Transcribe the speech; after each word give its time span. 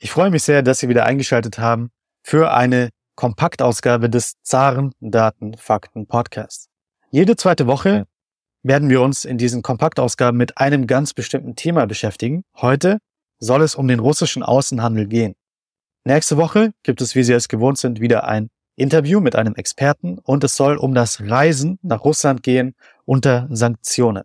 Ich 0.00 0.12
freue 0.12 0.30
mich 0.30 0.44
sehr, 0.44 0.62
dass 0.62 0.78
Sie 0.78 0.88
wieder 0.88 1.06
eingeschaltet 1.06 1.58
haben 1.58 1.90
für 2.22 2.52
eine 2.52 2.90
Kompaktausgabe 3.16 4.08
des 4.08 4.34
Zaren 4.42 4.92
Daten 5.00 5.56
Fakten 5.56 6.06
Podcasts. 6.06 6.68
Jede 7.10 7.34
zweite 7.34 7.66
Woche 7.66 8.06
werden 8.62 8.90
wir 8.90 9.00
uns 9.00 9.24
in 9.24 9.38
diesen 9.38 9.62
Kompaktausgaben 9.62 10.38
mit 10.38 10.56
einem 10.56 10.86
ganz 10.86 11.14
bestimmten 11.14 11.56
Thema 11.56 11.86
beschäftigen. 11.86 12.44
Heute 12.56 12.98
soll 13.40 13.60
es 13.62 13.74
um 13.74 13.88
den 13.88 13.98
russischen 13.98 14.44
Außenhandel 14.44 15.08
gehen. 15.08 15.34
Nächste 16.04 16.36
Woche 16.36 16.70
gibt 16.84 17.00
es, 17.00 17.16
wie 17.16 17.24
Sie 17.24 17.32
es 17.32 17.48
gewohnt 17.48 17.78
sind, 17.78 18.00
wieder 18.00 18.28
ein 18.28 18.50
Interview 18.76 19.18
mit 19.18 19.34
einem 19.34 19.56
Experten 19.56 20.18
und 20.20 20.44
es 20.44 20.54
soll 20.54 20.76
um 20.76 20.94
das 20.94 21.20
Reisen 21.22 21.80
nach 21.82 22.04
Russland 22.04 22.44
gehen 22.44 22.76
unter 23.04 23.48
Sanktionen. 23.50 24.22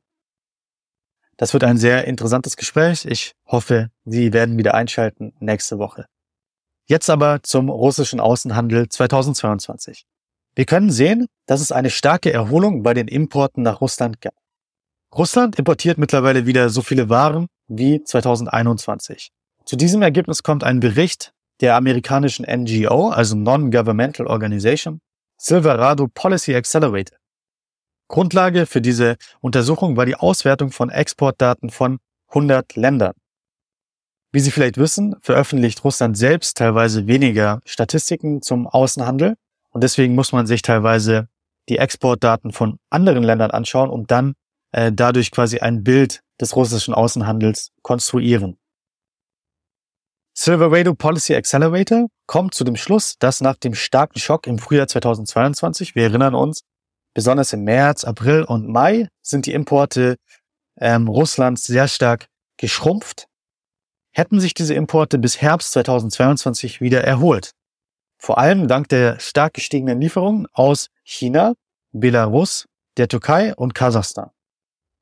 Das 1.44 1.52
wird 1.52 1.66
ein 1.66 1.75
sehr 1.75 2.05
interessantes 2.05 2.55
Gespräch. 2.55 3.04
Ich 3.04 3.34
hoffe, 3.46 3.89
Sie 4.05 4.32
werden 4.32 4.57
wieder 4.57 4.76
einschalten 4.76 5.34
nächste 5.41 5.77
Woche. 5.77 6.05
Jetzt 6.85 7.09
aber 7.09 7.44
zum 7.44 7.68
russischen 7.68 8.22
Außenhandel 8.22 8.88
2022. 8.88 10.05
Wir 10.55 10.63
können 10.63 10.90
sehen, 10.90 11.27
dass 11.45 11.59
es 11.59 11.73
eine 11.73 11.90
starke 11.90 12.32
Erholung 12.32 12.82
bei 12.82 12.94
den 12.94 13.09
Importen 13.09 13.62
nach 13.62 13.82
Russland 13.82 14.21
gab. 14.21 14.35
Russland 15.13 15.59
importiert 15.59 15.98
mittlerweile 15.98 16.45
wieder 16.45 16.70
so 16.70 16.82
viele 16.82 17.09
Waren 17.09 17.48
wie 17.68 18.02
2021. 18.02 19.34
Zu 19.66 19.76
diesem 19.76 20.02
Ergebnis 20.02 20.44
kommt 20.44 20.63
ein 20.63 20.80
Bericht 20.80 21.34
der 21.60 21.76
amerikanischen 21.76 22.46
NGO, 22.46 23.10
also 23.10 23.35
Non-Governmental 23.35 24.27
Organization, 24.27 25.02
Silverado 25.38 26.07
Policy 26.07 26.55
Accelerator. 26.55 27.18
Grundlage 28.13 28.67
für 28.67 28.80
diese 28.80 29.17
Untersuchung 29.41 29.98
war 29.98 30.05
die 30.05 30.13
Auswertung 30.13 30.70
von 30.70 30.91
Exportdaten 30.91 31.71
von 31.71 31.98
100 32.27 32.76
Ländern. 32.76 33.13
Wie 34.31 34.40
Sie 34.40 34.52
vielleicht 34.52 34.77
wissen, 34.77 35.16
veröffentlicht 35.20 35.84
Russland 35.84 36.16
selbst 36.16 36.57
teilweise 36.57 37.07
weniger 37.07 37.59
Statistiken 37.66 38.44
zum 38.44 38.68
Außenhandel 38.68 39.34
und 39.71 39.84
deswegen 39.84 40.13
muss 40.13 40.32
man 40.32 40.46
sich 40.46 40.62
teilweise 40.62 41.27
die 41.70 41.79
Exportdaten 41.79 42.51
von 42.51 42.77
anderen 42.91 43.23
Ländern 43.23 43.49
anschauen 43.49 43.90
und 43.90 44.12
dann 44.12 44.35
äh, 44.73 44.91
dadurch 44.93 45.32
quasi 45.32 45.57
ein 45.57 45.84
Bild 45.84 46.21
des 46.40 46.55
russischen 46.55 46.93
Außenhandels 46.93 47.71
konstruieren. 47.82 48.60
Silverado 50.35 50.93
Policy 50.93 51.34
Accelerator 51.34 52.10
kommt 52.27 52.54
zu 52.54 52.63
dem 52.63 52.76
Schluss, 52.76 53.18
dass 53.18 53.41
nach 53.41 53.55
dem 53.55 53.73
starken 53.73 54.20
Schock 54.20 54.45
im 54.45 54.60
Frühjahr 54.60 54.88
2022, 54.88 55.95
wir 55.95 56.04
erinnern 56.04 56.35
uns, 56.35 56.62
besonders 57.14 57.54
im 57.54 57.64
März, 57.64 58.04
April 58.04 58.44
und 58.44 58.68
Mai 58.68 59.08
sind 59.22 59.46
die 59.46 59.54
Importe 59.54 60.18
ähm, 60.78 61.08
Russlands 61.08 61.64
sehr 61.64 61.88
stark 61.88 62.28
geschrumpft. 62.58 63.28
Hätten 64.12 64.40
sich 64.40 64.53
diese 64.53 64.74
Importe 64.74 65.18
bis 65.18 65.41
Herbst 65.41 65.72
2022 65.72 66.81
wieder 66.81 67.03
erholt. 67.03 67.52
Vor 68.18 68.38
allem 68.38 68.68
dank 68.68 68.90
der 68.90 69.19
stark 69.19 69.56
gestiegenen 69.56 70.00
Lieferungen 70.00 70.47
aus 70.53 70.90
China, 71.03 71.56
Belarus, 71.91 72.68
der 72.97 73.08
Türkei 73.08 73.53
und 73.56 73.74
Kasachstan. 73.74 74.30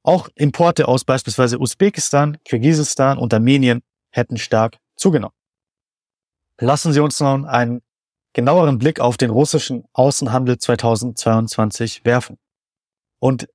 Auch 0.04 0.30
Importe 0.36 0.88
aus 0.88 1.04
beispielsweise 1.04 1.60
Usbekistan, 1.60 2.38
Kirgisistan 2.46 3.18
und 3.18 3.34
Armenien 3.34 3.84
hätten 4.10 4.38
stark 4.38 4.78
zugenommen. 4.96 5.36
Lassen 6.60 6.94
Sie 6.94 7.00
uns 7.00 7.20
nun 7.20 7.46
einen 7.46 7.82
genaueren 8.34 8.78
Blick 8.78 9.00
auf 9.00 9.18
den 9.18 9.30
russischen 9.30 9.84
Außenhandel 9.94 10.58
2022 10.58 12.06
werfen. 12.06 12.38
Und 13.20 13.48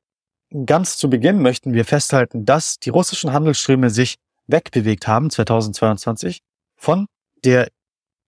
ganz 0.64 0.96
zu 0.96 1.10
Beginn 1.10 1.40
möchten 1.42 1.72
wir 1.72 1.84
festhalten, 1.84 2.44
dass 2.44 2.78
die 2.78 2.90
russischen 2.90 3.32
Handelsströme 3.32 3.90
sich 3.90 4.16
wegbewegt 4.46 5.08
haben 5.08 5.30
2022 5.30 6.40
von 6.76 7.06
der 7.44 7.68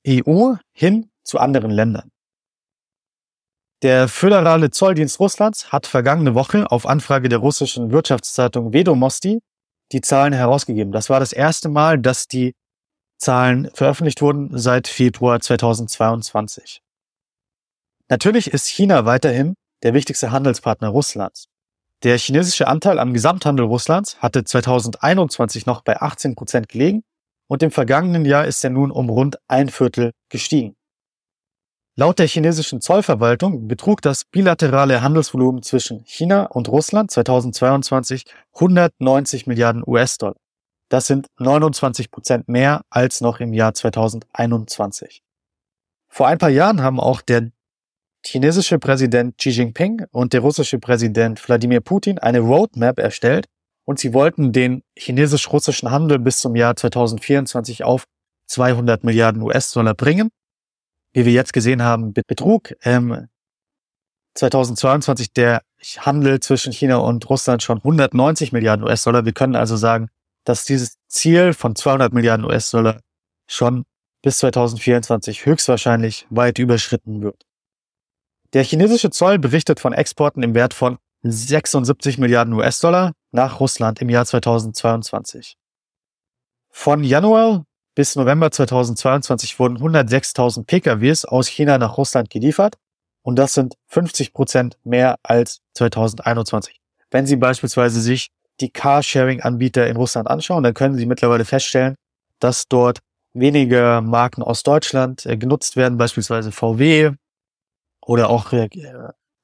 EU 0.06 0.54
hin 0.72 1.10
zu 1.22 1.38
anderen 1.38 1.70
Ländern. 1.70 2.10
Der 3.82 4.08
föderale 4.08 4.70
Zolldienst 4.70 5.20
Russlands 5.20 5.70
hat 5.70 5.86
vergangene 5.86 6.34
Woche 6.34 6.68
auf 6.70 6.84
Anfrage 6.84 7.28
der 7.28 7.38
russischen 7.38 7.92
Wirtschaftszeitung 7.92 8.72
Vedomosti 8.72 9.40
die 9.92 10.00
Zahlen 10.00 10.32
herausgegeben. 10.32 10.92
Das 10.92 11.08
war 11.08 11.20
das 11.20 11.32
erste 11.32 11.68
Mal, 11.68 11.98
dass 11.98 12.26
die 12.26 12.54
Zahlen 13.18 13.70
veröffentlicht 13.74 14.22
wurden 14.22 14.56
seit 14.56 14.88
Februar 14.88 15.40
2022. 15.40 16.80
Natürlich 18.08 18.52
ist 18.52 18.68
China 18.68 19.04
weiterhin 19.04 19.54
der 19.82 19.92
wichtigste 19.92 20.30
Handelspartner 20.30 20.88
Russlands. 20.88 21.46
Der 22.04 22.16
chinesische 22.16 22.68
Anteil 22.68 22.98
am 22.98 23.12
Gesamthandel 23.12 23.66
Russlands 23.66 24.18
hatte 24.22 24.44
2021 24.44 25.66
noch 25.66 25.82
bei 25.82 26.00
18 26.00 26.36
Prozent 26.36 26.68
gelegen 26.68 27.02
und 27.48 27.62
im 27.62 27.72
vergangenen 27.72 28.24
Jahr 28.24 28.46
ist 28.46 28.62
er 28.62 28.70
nun 28.70 28.90
um 28.92 29.10
rund 29.10 29.36
ein 29.48 29.68
Viertel 29.68 30.12
gestiegen. 30.28 30.76
Laut 31.96 32.20
der 32.20 32.28
chinesischen 32.28 32.80
Zollverwaltung 32.80 33.66
betrug 33.66 34.00
das 34.00 34.24
bilaterale 34.24 35.02
Handelsvolumen 35.02 35.64
zwischen 35.64 36.04
China 36.04 36.44
und 36.44 36.68
Russland 36.68 37.10
2022 37.10 38.24
190 38.54 39.48
Milliarden 39.48 39.82
US-Dollar. 39.84 40.36
Das 40.88 41.06
sind 41.06 41.26
29 41.38 42.10
Prozent 42.10 42.48
mehr 42.48 42.82
als 42.90 43.20
noch 43.20 43.40
im 43.40 43.52
Jahr 43.52 43.74
2021. 43.74 45.22
Vor 46.08 46.26
ein 46.26 46.38
paar 46.38 46.48
Jahren 46.48 46.82
haben 46.82 46.98
auch 46.98 47.20
der 47.20 47.50
chinesische 48.24 48.78
Präsident 48.78 49.36
Xi 49.38 49.50
Jinping 49.50 50.04
und 50.10 50.32
der 50.32 50.40
russische 50.40 50.78
Präsident 50.78 51.46
Wladimir 51.46 51.80
Putin 51.80 52.18
eine 52.18 52.40
Roadmap 52.40 52.98
erstellt 52.98 53.46
und 53.84 53.98
sie 53.98 54.12
wollten 54.12 54.52
den 54.52 54.82
chinesisch-russischen 54.98 55.90
Handel 55.90 56.18
bis 56.18 56.40
zum 56.40 56.56
Jahr 56.56 56.76
2024 56.76 57.84
auf 57.84 58.04
200 58.46 59.04
Milliarden 59.04 59.42
US-Dollar 59.42 59.94
bringen. 59.94 60.30
Wie 61.12 61.24
wir 61.24 61.32
jetzt 61.32 61.52
gesehen 61.52 61.82
haben, 61.82 62.12
betrug 62.12 62.74
ähm, 62.82 63.28
2022 64.34 65.32
der 65.32 65.62
Handel 65.98 66.40
zwischen 66.40 66.72
China 66.72 66.96
und 66.96 67.28
Russland 67.28 67.62
schon 67.62 67.78
190 67.78 68.52
Milliarden 68.52 68.84
US-Dollar. 68.84 69.24
Wir 69.24 69.32
können 69.32 69.56
also 69.56 69.76
sagen, 69.76 70.08
dass 70.48 70.64
dieses 70.64 70.96
Ziel 71.08 71.52
von 71.52 71.76
200 71.76 72.12
Milliarden 72.12 72.46
US-Dollar 72.46 73.00
schon 73.46 73.84
bis 74.22 74.38
2024 74.38 75.44
höchstwahrscheinlich 75.44 76.26
weit 76.30 76.58
überschritten 76.58 77.20
wird. 77.22 77.44
Der 78.54 78.64
chinesische 78.64 79.10
Zoll 79.10 79.38
berichtet 79.38 79.78
von 79.78 79.92
Exporten 79.92 80.42
im 80.42 80.54
Wert 80.54 80.72
von 80.72 80.96
76 81.22 82.16
Milliarden 82.16 82.54
US-Dollar 82.54 83.12
nach 83.30 83.60
Russland 83.60 84.00
im 84.00 84.08
Jahr 84.08 84.24
2022. 84.24 85.56
Von 86.70 87.04
Januar 87.04 87.64
bis 87.94 88.16
November 88.16 88.50
2022 88.50 89.58
wurden 89.58 89.76
106.000 89.78 90.64
PKWs 90.64 91.24
aus 91.26 91.48
China 91.48 91.76
nach 91.76 91.98
Russland 91.98 92.30
geliefert 92.30 92.76
und 93.22 93.36
das 93.36 93.52
sind 93.52 93.74
50 93.88 94.32
Prozent 94.32 94.78
mehr 94.82 95.16
als 95.22 95.60
2021. 95.74 96.80
Wenn 97.10 97.26
Sie 97.26 97.36
beispielsweise 97.36 98.00
sich 98.00 98.30
die 98.60 98.70
Carsharing-Anbieter 98.70 99.86
in 99.86 99.96
Russland 99.96 100.28
anschauen, 100.28 100.64
dann 100.64 100.74
können 100.74 100.96
Sie 100.96 101.06
mittlerweile 101.06 101.44
feststellen, 101.44 101.94
dass 102.40 102.68
dort 102.68 103.00
weniger 103.34 104.00
Marken 104.00 104.42
aus 104.42 104.62
Deutschland 104.62 105.26
äh, 105.26 105.36
genutzt 105.36 105.76
werden, 105.76 105.98
beispielsweise 105.98 106.52
VW 106.52 107.12
oder 108.02 108.30
auch 108.30 108.52
äh, 108.52 108.68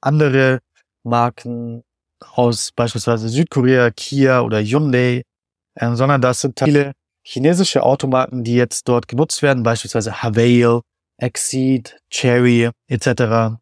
andere 0.00 0.60
Marken 1.02 1.84
aus 2.20 2.72
beispielsweise 2.72 3.28
Südkorea, 3.28 3.90
Kia 3.90 4.40
oder 4.40 4.60
Hyundai, 4.60 5.22
äh, 5.74 5.94
sondern 5.94 6.20
das 6.20 6.40
sind 6.40 6.58
viele 6.58 6.92
chinesische 7.22 7.82
Automarken, 7.82 8.44
die 8.44 8.54
jetzt 8.54 8.88
dort 8.88 9.08
genutzt 9.08 9.42
werden, 9.42 9.62
beispielsweise 9.62 10.22
Havail, 10.22 10.80
Exceed, 11.18 11.96
Cherry 12.10 12.70
etc. 12.88 13.56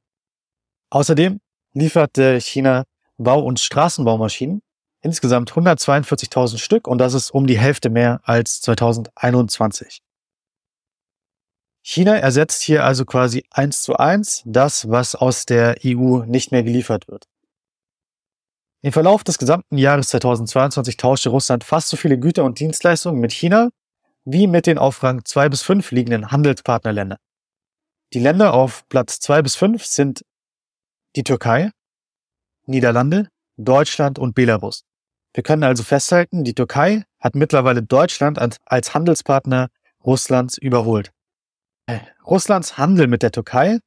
Außerdem 0.90 1.40
liefert 1.74 2.16
China 2.40 2.84
Bau- 3.19 3.44
und 3.44 3.60
Straßenbaumaschinen 3.60 4.62
insgesamt 5.02 5.52
142.000 5.52 6.58
Stück 6.58 6.86
und 6.88 6.98
das 6.98 7.14
ist 7.14 7.30
um 7.30 7.46
die 7.46 7.58
Hälfte 7.58 7.90
mehr 7.90 8.20
als 8.24 8.60
2021. 8.62 10.00
China 11.84 12.16
ersetzt 12.16 12.62
hier 12.62 12.84
also 12.84 13.04
quasi 13.04 13.44
eins 13.50 13.82
zu 13.82 13.96
eins 13.96 14.43
das, 14.46 14.88
was 14.88 15.16
aus 15.16 15.46
der 15.46 15.76
EU 15.84 16.22
nicht 16.25 16.52
mehr 16.52 16.62
geliefert 16.62 17.08
wird. 17.08 17.26
Im 18.82 18.93
Verlauf 18.93 19.25
des 19.25 19.38
gesamten 19.38 19.78
Jahres 19.78 20.08
2022 20.08 20.96
tauschte 20.96 21.31
Russland 21.31 21.64
fast 21.64 21.88
so 21.88 21.96
viele 21.96 22.19
Güter 22.19 22.44
und 22.44 22.58
Dienstleistungen 22.58 23.20
mit 23.20 23.32
China 23.32 23.70
wie 24.25 24.46
mit 24.46 24.66
den 24.66 24.78
auf 24.78 25.02
Rang 25.02 25.25
2 25.25 25.48
bis 25.48 25.62
5 25.62 25.90
liegenden 25.90 26.31
Handelspartnerländern. 26.31 27.19
Die 28.12 28.20
Länder 28.20 28.55
auf 28.55 28.88
Platz 28.88 29.19
2 29.20 29.43
bis 29.43 29.56
5 29.56 29.84
sind 29.84 30.25
die 31.16 31.25
Türkei, 31.25 31.70
Niederlande, 32.66 33.28
Deutschland 33.56 34.19
und 34.19 34.34
Belarus. 34.34 34.84
Wir 35.34 35.43
können 35.43 35.64
also 35.64 35.82
festhalten, 35.82 36.44
die 36.44 36.55
Türkei 36.55 37.05
hat 37.19 37.34
mittlerweile 37.34 37.82
Deutschland 37.82 38.38
als 38.64 38.94
Handelspartner 38.94 39.69
Russlands 40.05 40.58
überholt. 40.58 41.12
Äh, 41.87 42.00
Russlands 42.26 42.76
Handel 42.76 43.06
mit 43.06 43.23
der 43.23 43.32
Türkei 43.32 43.79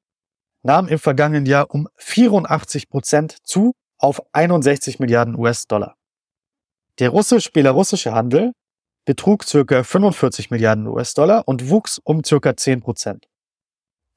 nahm 0.64 0.88
im 0.88 0.98
vergangenen 0.98 1.46
Jahr 1.46 1.70
um 1.70 1.88
84 1.98 2.90
Prozent 2.90 3.38
zu 3.44 3.74
auf 3.98 4.22
61 4.34 5.00
Milliarden 5.00 5.38
US-Dollar. 5.38 5.96
Der 7.00 7.10
russisch-belarussische 7.10 8.14
Handel 8.14 8.54
betrug 9.06 9.44
circa 9.44 9.84
45 9.84 10.50
Milliarden 10.50 10.88
US-Dollar 10.88 11.48
und 11.48 11.70
wuchs 11.70 12.00
um 12.04 12.24
circa 12.24 12.58
10 12.58 12.82
Prozent. 12.82 13.28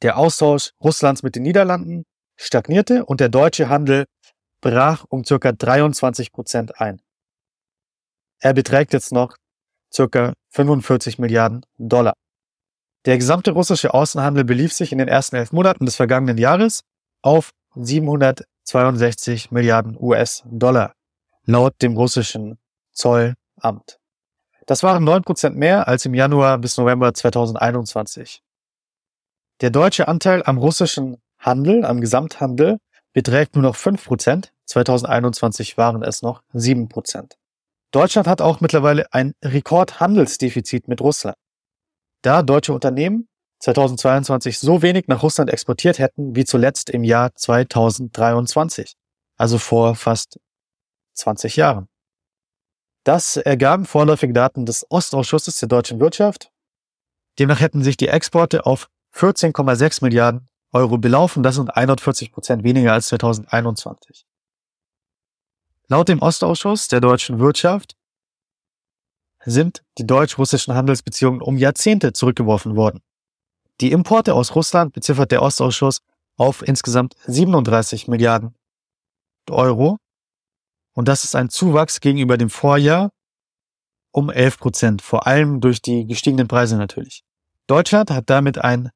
Der 0.02 0.16
Austausch 0.16 0.70
Russlands 0.82 1.22
mit 1.22 1.34
den 1.34 1.42
Niederlanden 1.42 2.04
stagnierte 2.36 3.04
und 3.04 3.20
der 3.20 3.28
deutsche 3.28 3.68
Handel 3.68 4.06
brach 4.60 5.04
um 5.08 5.24
circa 5.24 5.52
23 5.52 6.32
Prozent 6.32 6.80
ein. 6.80 7.02
Er 8.40 8.54
beträgt 8.54 8.92
jetzt 8.92 9.12
noch 9.12 9.36
circa 9.92 10.32
45 10.50 11.18
Milliarden 11.18 11.64
Dollar. 11.76 12.14
Der 13.04 13.16
gesamte 13.16 13.52
russische 13.52 13.94
Außenhandel 13.94 14.44
belief 14.44 14.72
sich 14.72 14.92
in 14.92 14.98
den 14.98 15.08
ersten 15.08 15.36
elf 15.36 15.52
Monaten 15.52 15.86
des 15.86 15.96
vergangenen 15.96 16.38
Jahres 16.38 16.82
auf 17.22 17.52
762 17.74 19.50
Milliarden 19.50 19.96
US-Dollar, 19.98 20.92
laut 21.44 21.80
dem 21.82 21.96
russischen 21.96 22.58
Zollamt. 22.92 23.98
Das 24.66 24.82
waren 24.82 25.04
neun 25.04 25.22
Prozent 25.22 25.56
mehr 25.56 25.88
als 25.88 26.04
im 26.04 26.14
Januar 26.14 26.58
bis 26.58 26.76
November 26.76 27.14
2021. 27.14 28.42
Der 29.60 29.70
deutsche 29.70 30.06
Anteil 30.06 30.42
am 30.44 30.58
russischen 30.58 31.16
Handel, 31.38 31.84
am 31.84 32.00
Gesamthandel, 32.00 32.78
beträgt 33.12 33.54
nur 33.54 33.62
noch 33.62 33.76
fünf 33.76 34.04
Prozent. 34.04 34.52
2021 34.66 35.78
waren 35.78 36.02
es 36.02 36.20
noch 36.20 36.42
sieben 36.52 36.88
Prozent. 36.88 37.38
Deutschland 37.90 38.28
hat 38.28 38.40
auch 38.40 38.60
mittlerweile 38.60 39.12
ein 39.12 39.34
Rekordhandelsdefizit 39.42 40.88
mit 40.88 41.00
Russland. 41.00 41.36
Da 42.22 42.42
deutsche 42.42 42.74
Unternehmen 42.74 43.28
2022 43.60 44.58
so 44.58 44.82
wenig 44.82 45.08
nach 45.08 45.22
Russland 45.22 45.50
exportiert 45.50 45.98
hätten 45.98 46.36
wie 46.36 46.44
zuletzt 46.44 46.90
im 46.90 47.02
Jahr 47.02 47.34
2023, 47.34 48.94
also 49.36 49.58
vor 49.58 49.94
fast 49.94 50.38
20 51.14 51.56
Jahren. 51.56 51.88
Das 53.04 53.36
ergaben 53.36 53.86
vorläufige 53.86 54.32
Daten 54.32 54.66
des 54.66 54.86
Ostausschusses 54.90 55.58
der 55.58 55.68
deutschen 55.68 55.98
Wirtschaft. 55.98 56.50
Demnach 57.38 57.60
hätten 57.60 57.82
sich 57.82 57.96
die 57.96 58.08
Exporte 58.08 58.66
auf 58.66 58.88
14,6 59.14 60.04
Milliarden 60.04 60.48
Euro 60.72 60.98
belaufen. 60.98 61.42
Das 61.42 61.54
sind 61.54 61.74
140 61.74 62.32
Prozent 62.32 62.64
weniger 62.64 62.92
als 62.92 63.08
2021. 63.08 64.26
Laut 65.90 66.08
dem 66.10 66.20
Ostausschuss 66.20 66.88
der 66.88 67.00
deutschen 67.00 67.38
Wirtschaft 67.38 67.96
sind 69.44 69.82
die 69.96 70.06
deutsch-russischen 70.06 70.74
Handelsbeziehungen 70.74 71.40
um 71.40 71.56
Jahrzehnte 71.56 72.12
zurückgeworfen 72.12 72.76
worden. 72.76 73.00
Die 73.80 73.92
Importe 73.92 74.34
aus 74.34 74.54
Russland 74.54 74.92
beziffert 74.92 75.30
der 75.30 75.40
Ostausschuss 75.40 76.02
auf 76.36 76.66
insgesamt 76.66 77.14
37 77.26 78.06
Milliarden 78.06 78.54
Euro. 79.48 79.96
Und 80.92 81.08
das 81.08 81.24
ist 81.24 81.34
ein 81.34 81.48
Zuwachs 81.48 82.00
gegenüber 82.00 82.36
dem 82.36 82.50
Vorjahr 82.50 83.10
um 84.10 84.28
11 84.28 84.58
Prozent, 84.58 85.02
vor 85.02 85.26
allem 85.26 85.60
durch 85.60 85.80
die 85.80 86.06
gestiegenen 86.06 86.48
Preise 86.48 86.76
natürlich. 86.76 87.24
Deutschland 87.66 88.10
hat 88.10 88.28
damit 88.28 88.58
ein 88.58 88.90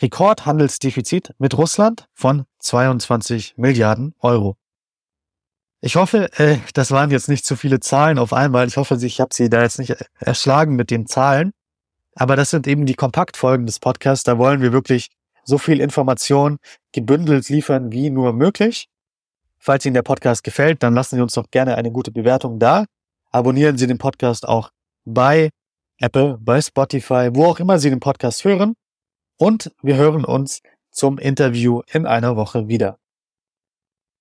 Rekordhandelsdefizit 0.00 1.34
mit 1.38 1.56
Russland 1.58 2.06
von 2.12 2.44
22 2.58 3.54
Milliarden 3.56 4.14
Euro. 4.20 4.56
Ich 5.86 5.94
hoffe, 5.94 6.32
äh, 6.40 6.58
das 6.74 6.90
waren 6.90 7.12
jetzt 7.12 7.28
nicht 7.28 7.46
zu 7.46 7.54
viele 7.54 7.78
Zahlen 7.78 8.18
auf 8.18 8.32
einmal. 8.32 8.66
Ich 8.66 8.76
hoffe, 8.76 8.98
ich 9.00 9.20
habe 9.20 9.32
Sie 9.32 9.48
da 9.48 9.62
jetzt 9.62 9.78
nicht 9.78 9.94
erschlagen 10.18 10.74
mit 10.74 10.90
den 10.90 11.06
Zahlen. 11.06 11.52
Aber 12.16 12.34
das 12.34 12.50
sind 12.50 12.66
eben 12.66 12.86
die 12.86 12.96
Kompaktfolgen 12.96 13.66
des 13.66 13.78
Podcasts. 13.78 14.24
Da 14.24 14.36
wollen 14.36 14.60
wir 14.60 14.72
wirklich 14.72 15.10
so 15.44 15.58
viel 15.58 15.80
Information 15.80 16.58
gebündelt 16.90 17.48
liefern 17.50 17.92
wie 17.92 18.10
nur 18.10 18.32
möglich. 18.32 18.88
Falls 19.60 19.86
Ihnen 19.86 19.94
der 19.94 20.02
Podcast 20.02 20.42
gefällt, 20.42 20.82
dann 20.82 20.92
lassen 20.92 21.14
Sie 21.14 21.22
uns 21.22 21.34
doch 21.34 21.52
gerne 21.52 21.76
eine 21.76 21.92
gute 21.92 22.10
Bewertung 22.10 22.58
da. 22.58 22.86
Abonnieren 23.30 23.78
Sie 23.78 23.86
den 23.86 23.98
Podcast 23.98 24.48
auch 24.48 24.70
bei 25.04 25.50
Apple, 26.00 26.36
bei 26.40 26.60
Spotify, 26.60 27.28
wo 27.32 27.44
auch 27.44 27.60
immer 27.60 27.78
Sie 27.78 27.90
den 27.90 28.00
Podcast 28.00 28.44
hören. 28.44 28.74
Und 29.38 29.70
wir 29.82 29.94
hören 29.94 30.24
uns 30.24 30.62
zum 30.90 31.18
Interview 31.18 31.82
in 31.92 32.06
einer 32.06 32.34
Woche 32.34 32.66
wieder. 32.66 32.98